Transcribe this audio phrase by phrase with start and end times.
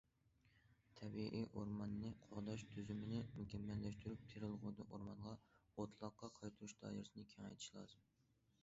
[0.99, 5.37] تەبىئىي ئورماننى قوغداش تۈزۈمىنى مۇكەممەللەشتۈرۈپ، تېرىلغۇدىن ئورمانغا،
[5.77, 8.07] ئوتلاققا قايتۇرۇش دائىرىسىنى كېڭەيتىش لازىم.